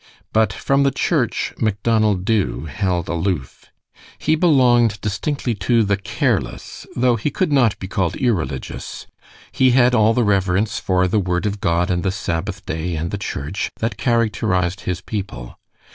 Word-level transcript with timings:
But 0.33 0.51
from 0.51 0.81
the 0.81 0.89
church 0.89 1.53
Macdonald 1.59 2.25
Dubh 2.25 2.67
held 2.69 3.07
aloof. 3.07 3.65
He 4.17 4.33
belonged 4.33 4.99
distinctly 5.01 5.53
to 5.53 5.83
the 5.83 5.95
"careless," 5.95 6.87
though 6.95 7.17
he 7.17 7.29
could 7.29 7.51
not 7.51 7.77
be 7.77 7.87
called 7.87 8.15
irreligious. 8.15 9.05
He 9.51 9.73
had 9.77 9.93
all 9.93 10.15
the 10.15 10.23
reverence 10.23 10.79
for 10.79 11.07
"the 11.07 11.19
Word 11.19 11.45
of 11.45 11.59
God, 11.59 11.91
and 11.91 12.01
the 12.01 12.09
Sabbath 12.09 12.65
day, 12.65 12.95
and 12.95 13.11
the 13.11 13.19
church" 13.19 13.69
that 13.77 13.97
characterized 13.97 14.81
his 14.81 15.01
people. 15.01 15.59